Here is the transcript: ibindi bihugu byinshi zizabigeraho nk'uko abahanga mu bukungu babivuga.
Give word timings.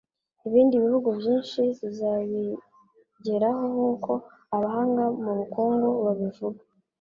ibindi 0.47 0.75
bihugu 0.83 1.07
byinshi 1.19 1.61
zizabigeraho 1.77 3.63
nk'uko 3.73 4.11
abahanga 4.55 5.03
mu 5.23 5.31
bukungu 5.39 5.87
babivuga. 6.05 6.61